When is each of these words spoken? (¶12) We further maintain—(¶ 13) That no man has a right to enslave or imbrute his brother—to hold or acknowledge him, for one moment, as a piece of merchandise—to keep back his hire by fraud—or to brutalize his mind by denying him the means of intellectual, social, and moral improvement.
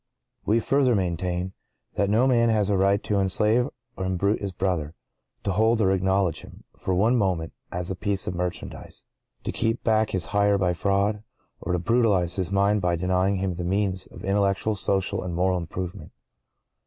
(¶12) 0.45 0.55
We 0.55 0.59
further 0.59 0.95
maintain—(¶ 0.95 1.41
13) 1.51 1.53
That 1.93 2.09
no 2.09 2.25
man 2.25 2.49
has 2.49 2.71
a 2.71 2.75
right 2.75 3.03
to 3.03 3.19
enslave 3.19 3.69
or 3.95 4.03
imbrute 4.05 4.39
his 4.39 4.51
brother—to 4.51 5.51
hold 5.51 5.79
or 5.79 5.91
acknowledge 5.91 6.41
him, 6.41 6.63
for 6.75 6.95
one 6.95 7.15
moment, 7.15 7.53
as 7.71 7.91
a 7.91 7.95
piece 7.95 8.25
of 8.25 8.33
merchandise—to 8.33 9.51
keep 9.51 9.83
back 9.83 10.09
his 10.09 10.25
hire 10.33 10.57
by 10.57 10.73
fraud—or 10.73 11.71
to 11.73 11.77
brutalize 11.77 12.37
his 12.37 12.51
mind 12.51 12.81
by 12.81 12.95
denying 12.95 13.35
him 13.35 13.53
the 13.53 13.63
means 13.63 14.07
of 14.07 14.23
intellectual, 14.23 14.73
social, 14.73 15.21
and 15.21 15.35
moral 15.35 15.59
improvement. 15.59 16.11